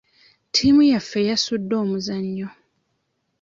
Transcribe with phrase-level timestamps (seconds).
[0.49, 2.49] Ttiimu yaffe yasudde omuzannyo.